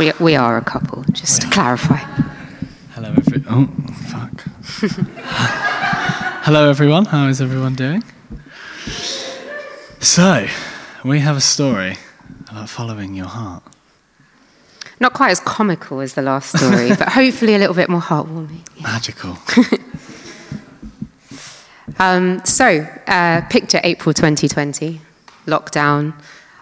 [0.00, 1.96] We, we are a couple, just to clarify.
[2.94, 3.44] Hello, every.
[3.50, 3.66] Oh,
[4.08, 4.44] fuck.
[6.46, 7.04] Hello, everyone.
[7.04, 8.02] How is everyone doing?
[9.98, 10.46] So,
[11.04, 11.98] we have a story
[12.48, 13.62] about following your heart.
[15.00, 18.62] Not quite as comical as the last story, but hopefully a little bit more heartwarming.
[18.82, 19.36] Magical.
[21.98, 25.02] Um, so, uh, picture April 2020,
[25.46, 26.14] lockdown.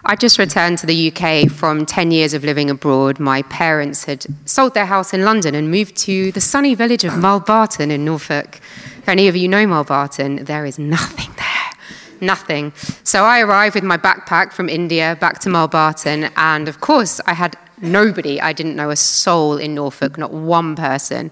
[0.09, 3.19] I just returned to the UK from 10 years of living abroad.
[3.19, 7.13] My parents had sold their house in London and moved to the sunny village of
[7.13, 8.59] Mulbarton in Norfolk.
[8.97, 12.21] If any of you know Mulbarton, there is nothing there.
[12.21, 12.73] Nothing.
[13.03, 17.33] So I arrived with my backpack from India back to Mulbarton, and of course, I
[17.33, 18.41] had nobody.
[18.41, 21.29] I didn't know a soul in Norfolk, not one person.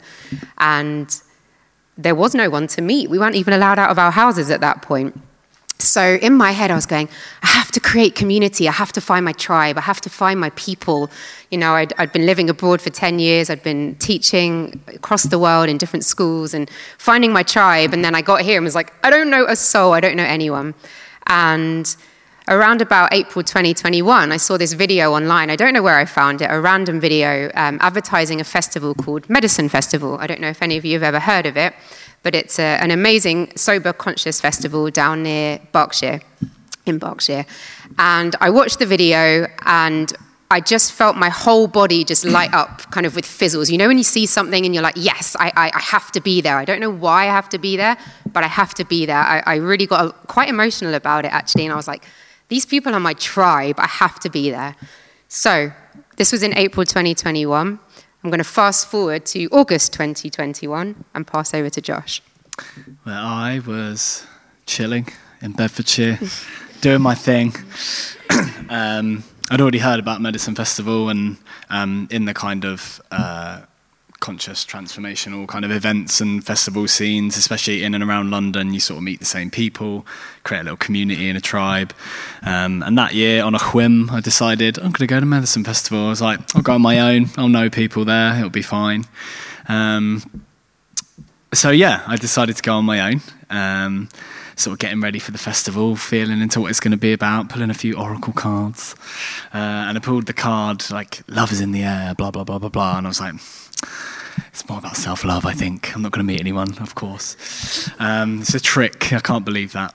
[0.60, 1.20] And
[1.98, 3.10] there was no one to meet.
[3.10, 5.20] We weren't even allowed out of our houses at that point.
[5.88, 7.08] So in my head, I was going,
[7.42, 8.68] I have to create community.
[8.68, 9.78] I have to find my tribe.
[9.78, 11.10] I have to find my people.
[11.50, 13.50] You know, I'd, I'd, been living abroad for 10 years.
[13.50, 17.94] I'd been teaching across the world in different schools and finding my tribe.
[17.94, 19.94] And then I got here and was like, I don't know a soul.
[19.94, 20.76] I don't know anyone.
[21.28, 21.96] And
[22.50, 25.50] around about April 2021, I saw this video online.
[25.50, 29.30] I don't know where I found it, a random video um, advertising a festival called
[29.30, 30.18] Medicine Festival.
[30.20, 31.74] I don't know if any of you have ever heard of it
[32.28, 36.20] but it's a, an amazing sober conscious festival down near Berkshire,
[36.86, 37.46] in Berkshire.
[37.98, 40.12] And I watched the video and
[40.52, 43.70] I just felt my whole body just light up kind of with fizzles.
[43.70, 46.20] You know, when you see something and you're like, yes, I, I, I have to
[46.20, 46.58] be there.
[46.58, 47.96] I don't know why I have to be there,
[48.34, 49.16] but I have to be there.
[49.16, 51.64] I, I really got quite emotional about it actually.
[51.64, 52.04] And I was like,
[52.50, 53.80] these people are my tribe.
[53.80, 54.76] I have to be there.
[55.30, 55.72] So
[56.18, 57.80] this was in April 2021.
[58.24, 62.22] I'm going to fast forward to August 2021 and pass over to Josh.
[63.06, 64.26] Well, I was
[64.66, 65.08] chilling
[65.42, 66.20] in Bedfordshire,
[66.82, 67.54] doing my thing.
[68.70, 71.38] um, I'd already heard about Medicine Festival and
[71.70, 73.62] um, in the kind of uh,
[74.20, 78.98] conscious transformational kind of events and festival scenes, especially in and around London, you sort
[78.98, 80.06] of meet the same people,
[80.44, 81.94] create a little community and a tribe.
[82.44, 85.64] Um, and that year, on a whim, I decided I'm going to go to Medicine
[85.64, 86.06] Festival.
[86.06, 87.30] I was like, I'll go on my own.
[87.38, 88.36] I'll know people there.
[88.36, 89.06] It'll be fine.
[89.68, 90.44] Um,
[91.54, 93.22] so yeah, I decided to go on my own.
[93.50, 94.10] Um,
[94.58, 97.48] sort of getting ready for the festival, feeling into what it's going to be about,
[97.48, 98.96] pulling a few oracle cards,
[99.54, 99.58] uh,
[99.88, 102.70] and I pulled the card like "Love is in the air," blah blah blah blah
[102.70, 103.36] blah, and I was like,
[104.52, 105.96] it's more about self love, I think.
[105.96, 107.90] I'm not going to meet anyone, of course.
[108.00, 109.14] Um, it's a trick.
[109.14, 109.94] I can't believe that.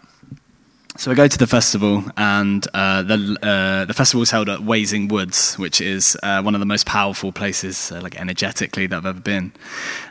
[0.94, 4.60] So I go to the festival, and uh, the uh, the festival is held at
[4.60, 8.96] Wasing Woods, which is uh, one of the most powerful places, uh, like energetically, that
[8.98, 9.52] I've ever been.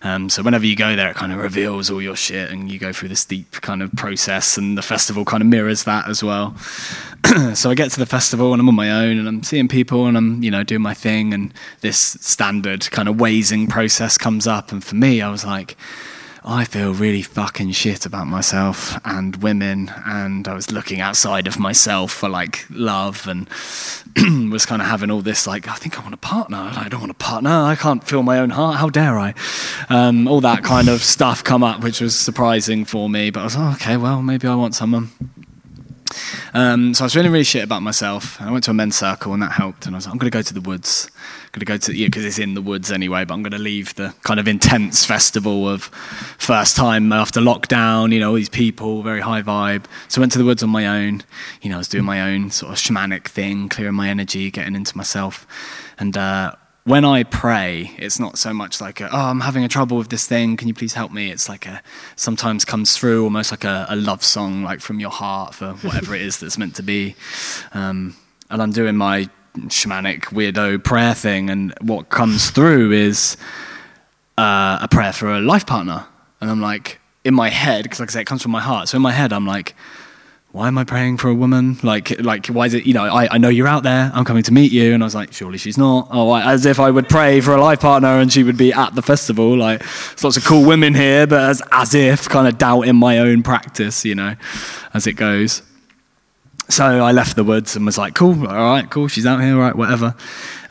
[0.01, 2.79] Um, so whenever you go there, it kind of reveals all your shit, and you
[2.79, 6.23] go through this deep kind of process, and the festival kind of mirrors that as
[6.23, 6.57] well.
[7.53, 10.07] so I get to the festival, and I'm on my own, and I'm seeing people,
[10.07, 14.47] and I'm you know doing my thing, and this standard kind of Wasing process comes
[14.47, 15.77] up, and for me, I was like
[16.43, 21.59] I feel really fucking shit about myself and women, and I was looking outside of
[21.59, 23.47] myself for like love and
[24.51, 26.71] was kind of having all this like, I think I want a partner.
[26.75, 27.51] I don't want a partner.
[27.51, 28.77] I can't feel my own heart.
[28.77, 29.35] How dare I?
[29.89, 33.29] Um, all that kind of stuff come up, which was surprising for me.
[33.29, 35.09] But I was like, oh, okay, well, maybe I want someone.
[36.53, 38.41] Um, so I was feeling really shit about myself.
[38.41, 39.85] I went to a men's circle and that helped.
[39.85, 41.09] And I was like, I'm going to go to the woods.
[41.15, 43.51] I'm going to go to, yeah, because it's in the woods anyway, but I'm going
[43.51, 45.83] to leave the kind of intense festival of
[46.37, 49.85] first time after lockdown, you know, all these people, very high vibe.
[50.07, 51.23] So I went to the woods on my own.
[51.61, 54.75] You know, I was doing my own sort of shamanic thing, clearing my energy, getting
[54.75, 55.45] into myself.
[55.99, 59.67] And, uh, when I pray, it's not so much like, a, oh, I'm having a
[59.67, 60.57] trouble with this thing.
[60.57, 61.31] Can you please help me?
[61.31, 61.81] It's like a
[62.15, 66.15] sometimes comes through almost like a, a love song, like from your heart for whatever
[66.15, 67.15] it is that's meant to be.
[67.73, 68.15] Um,
[68.49, 73.37] and I'm doing my shamanic weirdo prayer thing, and what comes through is
[74.37, 76.07] uh, a prayer for a life partner.
[76.39, 78.87] And I'm like, in my head, because like I say, it comes from my heart.
[78.87, 79.75] So in my head, I'm like,
[80.51, 81.77] why am I praying for a woman?
[81.81, 84.43] Like, like, why is it, you know, I, I know you're out there, I'm coming
[84.43, 84.93] to meet you.
[84.93, 86.09] And I was like, surely she's not.
[86.11, 88.93] Oh, as if I would pray for a life partner and she would be at
[88.93, 89.57] the festival.
[89.57, 93.19] Like, there's lots of cool women here, but as, as if kind of doubting my
[93.19, 94.35] own practice, you know,
[94.93, 95.61] as it goes.
[96.71, 99.55] So I left the woods and was like, cool, all right, cool, she's out here,
[99.55, 100.15] all right, whatever.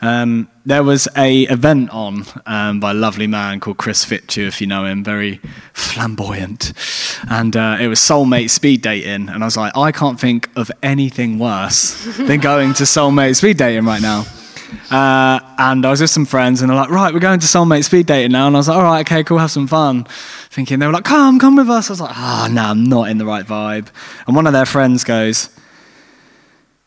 [0.01, 4.61] Um, there was a event on um, by a lovely man called Chris Fitcher, if
[4.61, 5.39] you know him, very
[5.73, 6.73] flamboyant,
[7.29, 10.71] and uh, it was soulmate speed dating, and I was like, I can't think of
[10.81, 14.25] anything worse than going to soulmate speed dating right now.
[14.89, 17.83] Uh, and I was with some friends, and they're like, right, we're going to soulmate
[17.83, 18.47] speed dating now.
[18.47, 20.05] And I was like, all right, okay, cool, have some fun.
[20.49, 21.91] Thinking they were like, come, come with us.
[21.91, 23.89] I was like, ah, oh, no, I'm not in the right vibe.
[24.25, 25.49] And one of their friends goes,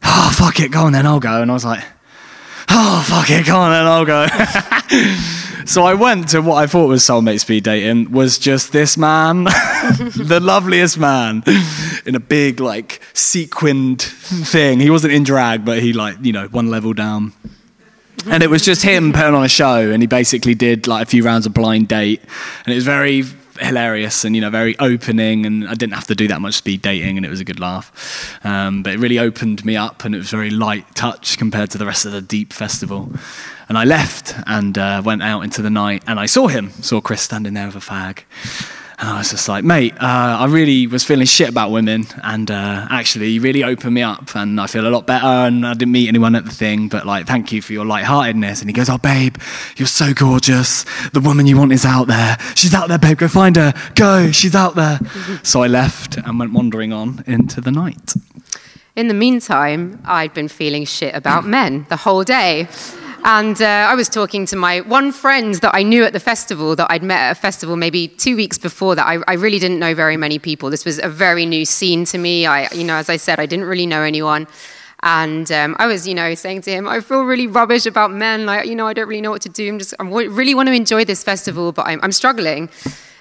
[0.05, 1.43] oh, fuck it, go on then, I'll go.
[1.43, 1.85] And I was like,
[2.71, 4.27] oh, fuck it, go on then, I'll go.
[5.65, 9.45] so I went to what I thought was soulmate speed dating, was just this man,
[9.45, 11.43] the loveliest man,
[12.07, 14.81] in a big, like, sequined thing.
[14.81, 17.33] He wasn't in drag, but he, like, you know, one level down.
[18.27, 21.11] And it was just him putting on a show, and he basically did like a
[21.11, 22.23] few rounds of blind date,
[22.65, 23.23] and it was very
[23.61, 26.83] hilarious and you know very opening and I didn't have to do that much speed
[26.83, 28.39] dating and it was a good laugh.
[28.45, 31.79] Um, but it really opened me up and it was very light touch compared to
[31.79, 33.11] the rest of the deep festival.
[33.69, 37.01] And I left and uh, went out into the night and I saw him saw
[37.01, 38.25] Chris standing there with a fag
[39.05, 42.51] and I was just like, mate, uh, I really was feeling shit about women, and
[42.51, 45.27] uh, actually, you really opened me up, and I feel a lot better.
[45.27, 48.63] And I didn't meet anyone at the thing, but like, thank you for your lightheartedness.
[48.63, 49.37] And he goes, oh, babe,
[49.77, 50.87] you're so gorgeous.
[51.11, 52.39] The woman you want is out there.
[52.55, 53.19] She's out there, babe.
[53.19, 53.75] Go find her.
[53.95, 54.33] Go.
[54.33, 54.99] She's out there.
[55.43, 58.15] so I left and went wandering on into the night.
[58.97, 62.69] In the meantime, I'd been feeling shit about men the whole day.
[63.27, 66.77] And uh, I was talking to my one friend that I knew at the festival
[66.77, 69.07] that I'd met at a festival maybe two weeks before that.
[69.07, 70.69] I, I really didn't know very many people.
[70.69, 72.45] This was a very new scene to me.
[72.45, 74.47] I, you know, as I said, I didn't really know anyone.
[75.03, 78.45] And um, I was, you know, saying to him, I feel really rubbish about men.
[78.45, 79.71] Like, you know, I don't really know what to do.
[79.71, 82.69] I'm just, I really want to enjoy this festival, but I'm, I'm struggling.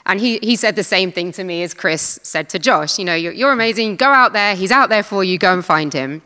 [0.06, 3.00] And he, he said the same thing to me as Chris said to Josh.
[3.00, 3.96] You know, you're, you're amazing.
[3.96, 4.54] Go out there.
[4.54, 5.38] He's out there for you.
[5.38, 6.22] Go and find him.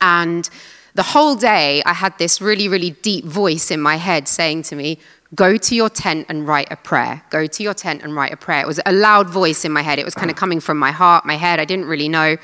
[0.00, 0.50] And
[0.94, 4.76] the whole day, I had this really, really deep voice in my head saying to
[4.76, 4.98] me,
[5.34, 7.22] Go to your tent and write a prayer.
[7.28, 8.62] Go to your tent and write a prayer.
[8.62, 9.98] It was a loud voice in my head.
[9.98, 11.60] It was kind of coming from my heart, my head.
[11.60, 12.38] I didn't really know.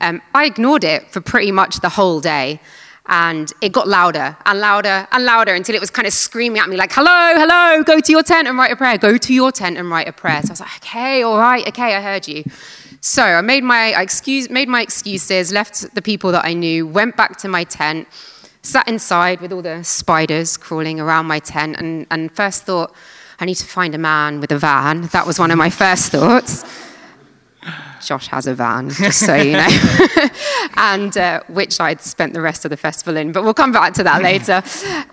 [0.00, 2.60] Um, I ignored it for pretty much the whole day.
[3.06, 6.68] And it got louder and louder and louder until it was kind of screaming at
[6.68, 8.96] me, like, hello, hello, go to your tent and write a prayer.
[8.96, 10.40] Go to your tent and write a prayer.
[10.42, 12.44] So I was like, okay, all right, okay, I heard you.
[13.00, 16.86] So I made my, I excuse, made my excuses, left the people that I knew,
[16.86, 18.06] went back to my tent,
[18.62, 22.94] sat inside with all the spiders crawling around my tent, and, and first thought,
[23.40, 25.02] I need to find a man with a van.
[25.12, 26.64] That was one of my first thoughts.
[28.04, 29.68] Josh has a van, just so you know,
[30.76, 33.32] and uh, which I'd spent the rest of the festival in.
[33.32, 34.62] But we'll come back to that later.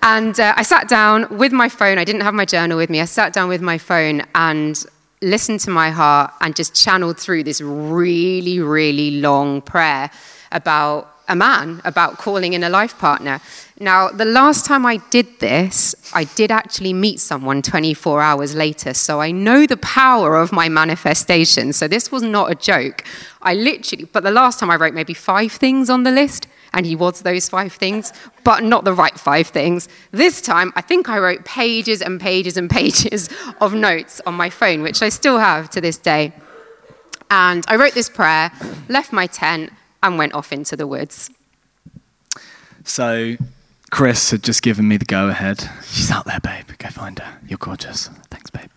[0.02, 1.98] And uh, I sat down with my phone.
[1.98, 3.02] I didn't have my journal with me.
[3.02, 4.82] I sat down with my phone and
[5.22, 10.12] listened to my heart and just channeled through this really, really long prayer
[10.52, 13.42] about a man, about calling in a life partner.
[13.80, 18.94] Now, the last time I did this, I did actually meet someone 24 hours later,
[18.94, 21.74] so I know the power of my manifestation.
[21.74, 23.04] So this was not a joke.
[23.42, 26.86] I literally, but the last time I wrote maybe five things on the list, and
[26.86, 29.90] he was those five things, but not the right five things.
[30.12, 33.30] This time, I think I wrote pages and pages and pages
[33.62, 36.34] of notes on my phone, which I still have to this day.
[37.30, 38.52] And I wrote this prayer,
[38.88, 39.72] left my tent,
[40.02, 41.30] and went off into the woods.
[42.84, 43.36] So,
[43.90, 45.70] Chris had just given me the go ahead.
[45.84, 46.70] She's out there, babe.
[46.78, 47.40] Go find her.
[47.48, 48.10] You're gorgeous.
[48.30, 48.70] Thanks, babe.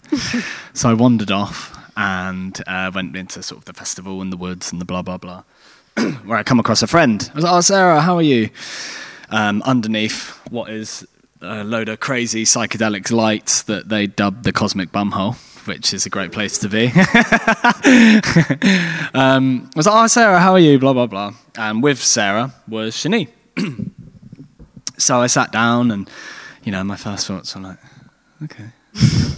[0.72, 4.72] so I wandered off and uh, went into sort of the festival in the woods
[4.72, 5.44] and the blah, blah, blah.
[6.24, 7.28] where I come across a friend.
[7.32, 8.50] I was like, "Oh, Sarah, how are you?"
[9.30, 11.06] Um, underneath what is
[11.40, 16.10] a load of crazy psychedelic lights that they dubbed the cosmic bumhole, which is a
[16.10, 16.86] great place to be.
[19.14, 21.32] um, I was like, "Oh, Sarah, how are you?" Blah blah blah.
[21.56, 23.28] And with Sarah was Shani.
[24.98, 26.08] so I sat down, and
[26.64, 27.78] you know, my first thoughts were like,
[28.44, 28.70] "Okay."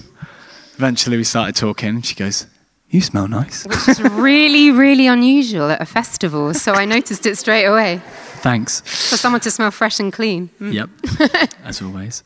[0.76, 2.02] Eventually, we started talking.
[2.02, 2.46] She goes,
[2.92, 3.64] you smell nice.
[3.64, 6.52] Which is really, really unusual at a festival.
[6.52, 8.02] So I noticed it straight away.
[8.42, 8.82] Thanks.
[8.82, 10.50] For someone to smell fresh and clean.
[10.60, 10.72] Mm.
[10.74, 12.22] Yep, as always.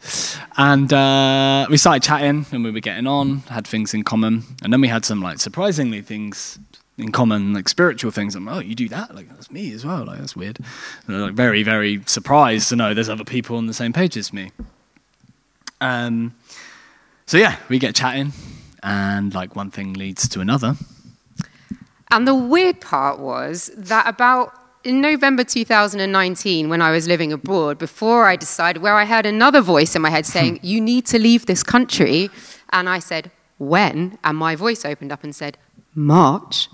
[0.57, 4.43] And uh, we started chatting and we were getting on, had things in common.
[4.61, 6.59] And then we had some like surprisingly things
[6.99, 8.35] in common, like spiritual things.
[8.35, 9.15] I'm like, oh, you do that?
[9.15, 10.05] Like, that's me as well.
[10.05, 10.59] Like, that's weird.
[11.07, 14.33] And like, very, very surprised to know there's other people on the same page as
[14.33, 14.51] me.
[15.81, 16.35] Um,
[17.27, 18.33] so yeah, we get chatting
[18.87, 20.77] and like one thing leads to another.
[22.11, 27.77] And the weird part was that about in November 2019, when I was living abroad,
[27.79, 31.19] before I decided, where I heard another voice in my head saying, You need to
[31.19, 32.31] leave this country.
[32.71, 34.19] And I said, When?
[34.23, 35.59] And my voice opened up and said,
[35.95, 36.69] March.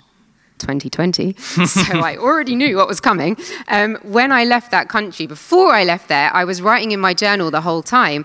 [0.59, 1.35] 2020.
[1.67, 3.37] so I already knew what was coming.
[3.67, 7.15] Um, when I left that country, before I left there, I was writing in my
[7.15, 8.25] journal the whole time.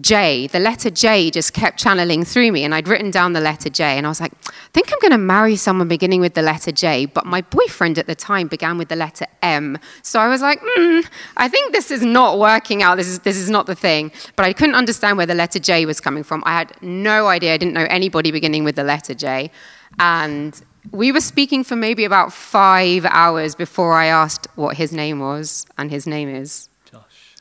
[0.00, 3.68] J, the letter J just kept channeling through me, and I'd written down the letter
[3.68, 6.42] J, and I was like, I think I'm going to marry someone beginning with the
[6.42, 9.76] letter J, but my boyfriend at the time began with the letter M.
[10.02, 11.04] So I was like, mm,
[11.36, 12.96] I think this is not working out.
[12.96, 14.12] This is, this is not the thing.
[14.36, 16.42] But I couldn't understand where the letter J was coming from.
[16.46, 17.54] I had no idea.
[17.54, 19.50] I didn't know anybody beginning with the letter J.
[19.98, 20.60] And
[20.92, 25.66] we were speaking for maybe about five hours before I asked what his name was,
[25.76, 26.68] and his name is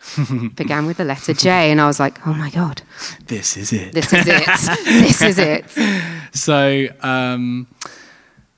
[0.55, 2.81] began with the letter J, and I was like, "Oh my god,
[3.27, 3.93] this is it!
[3.93, 4.45] This is it!
[4.85, 5.65] this is it!"
[6.33, 7.67] So um,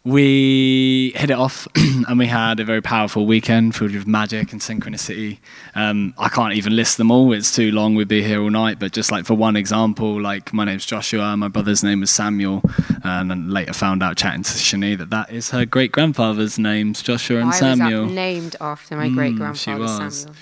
[0.06, 4.62] we hit it off, and we had a very powerful weekend filled with magic and
[4.62, 5.40] synchronicity.
[5.76, 7.96] Um, I can't even list them all; it's too long.
[7.96, 8.80] We'd be here all night.
[8.80, 12.62] But just like for one example, like my name's Joshua, my brother's name is Samuel,
[13.04, 17.02] and then later found out chatting to Shani that that is her great grandfather's names,
[17.02, 18.06] Joshua and I Samuel.
[18.06, 20.36] Named after my great grandfather Mm, Samuel.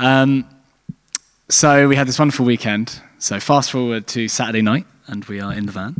[0.00, 0.22] Yeah.
[0.22, 0.44] Um,
[1.48, 3.00] so we had this wonderful weekend.
[3.18, 5.96] So fast forward to Saturday night, and we are in the van.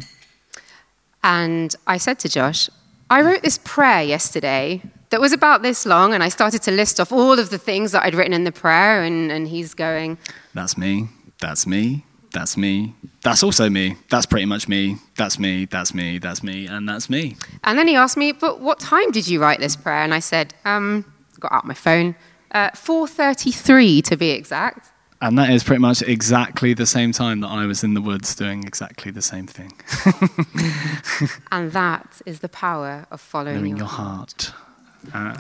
[1.23, 2.71] And I said to Josh,
[3.11, 7.01] I wrote this prayer yesterday that was about this long, and I started to list
[7.01, 10.19] off all of the things that I'd written in the prayer, and, and he's going,
[10.55, 11.09] That's me.
[11.41, 12.05] That's me.
[12.33, 12.95] That's me.
[13.23, 13.97] That's also me.
[14.11, 14.97] That's pretty much me.
[15.17, 15.65] That's me.
[15.65, 16.19] That's me.
[16.19, 16.67] That's me.
[16.67, 17.37] And that's me.
[17.65, 20.19] And then he asked me, "But what time did you write this prayer?" And I
[20.19, 21.05] said, um,
[21.41, 22.17] "Got out my phone,
[22.53, 27.49] uh, 4:33 to be exact." And that is pretty much exactly the same time that
[27.49, 29.73] I was in the woods doing exactly the same thing.
[31.51, 34.53] And that is the power of following Knowing your your heart.
[35.13, 35.39] Uh,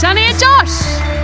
[0.00, 1.23] Shani and Josh!